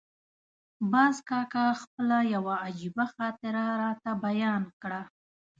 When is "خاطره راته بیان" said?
3.13-4.63